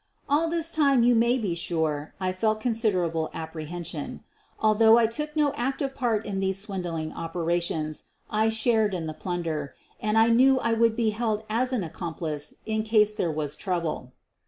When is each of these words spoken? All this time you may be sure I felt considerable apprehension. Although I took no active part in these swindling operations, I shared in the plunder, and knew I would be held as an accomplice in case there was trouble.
All 0.27 0.49
this 0.49 0.71
time 0.71 1.03
you 1.03 1.13
may 1.13 1.37
be 1.37 1.53
sure 1.53 2.15
I 2.19 2.31
felt 2.31 2.59
considerable 2.59 3.29
apprehension. 3.35 4.23
Although 4.59 4.97
I 4.97 5.05
took 5.05 5.35
no 5.35 5.53
active 5.53 5.93
part 5.93 6.25
in 6.25 6.39
these 6.39 6.57
swindling 6.57 7.13
operations, 7.13 8.05
I 8.27 8.49
shared 8.49 8.95
in 8.95 9.05
the 9.05 9.13
plunder, 9.13 9.75
and 9.99 10.35
knew 10.35 10.59
I 10.59 10.73
would 10.73 10.95
be 10.95 11.11
held 11.11 11.43
as 11.51 11.71
an 11.71 11.83
accomplice 11.83 12.55
in 12.65 12.81
case 12.81 13.13
there 13.13 13.29
was 13.29 13.55
trouble. 13.55 14.13